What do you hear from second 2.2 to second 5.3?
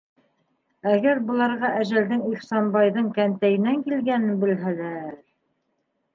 Ихсанбайҙың кәнтәйенән килгәнен белһәләр...